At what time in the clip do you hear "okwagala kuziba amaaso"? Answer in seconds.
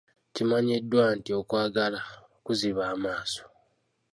1.39-3.43